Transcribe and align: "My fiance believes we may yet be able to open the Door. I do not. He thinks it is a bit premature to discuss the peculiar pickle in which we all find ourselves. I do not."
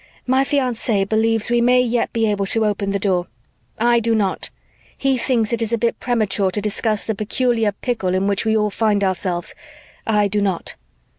"My 0.25 0.43
fiance 0.43 1.03
believes 1.03 1.51
we 1.51 1.61
may 1.61 1.79
yet 1.79 2.11
be 2.11 2.25
able 2.25 2.47
to 2.47 2.65
open 2.65 2.89
the 2.89 2.97
Door. 2.97 3.27
I 3.77 3.99
do 3.99 4.15
not. 4.15 4.49
He 4.97 5.15
thinks 5.15 5.53
it 5.53 5.61
is 5.61 5.71
a 5.71 5.77
bit 5.77 5.99
premature 5.99 6.49
to 6.49 6.59
discuss 6.59 7.03
the 7.05 7.13
peculiar 7.13 7.71
pickle 7.71 8.15
in 8.15 8.25
which 8.25 8.43
we 8.43 8.57
all 8.57 8.71
find 8.71 9.03
ourselves. 9.03 9.53
I 10.07 10.27
do 10.27 10.41
not." 10.41 10.73